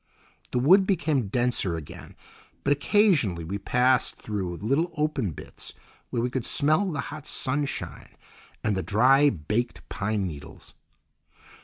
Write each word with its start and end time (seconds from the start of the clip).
The 0.49 0.57
wood 0.57 0.87
became 0.87 1.27
denser 1.27 1.75
again, 1.77 2.15
but 2.63 2.73
occasionally 2.73 3.43
we 3.43 3.59
passed 3.59 4.15
through 4.15 4.55
little 4.55 4.91
open 4.97 5.29
bits 5.29 5.75
where 6.09 6.23
we 6.23 6.31
could 6.31 6.43
smell 6.43 6.89
the 6.91 6.99
hot 7.13 7.27
sunshine 7.27 8.15
and 8.63 8.75
the 8.75 8.81
dry, 8.81 9.29
baked 9.29 9.87
pine 9.89 10.25
needles. 10.25 10.73